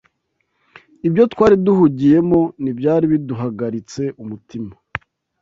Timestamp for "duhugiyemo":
1.65-2.39